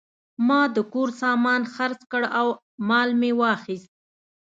ما 0.47 0.61
د 0.75 0.77
کور 0.93 1.09
سامان 1.21 1.61
خرڅ 1.73 1.99
کړ 2.11 2.21
او 2.39 2.47
مال 2.87 3.09
مې 3.19 3.31
واخیست. 3.41 3.91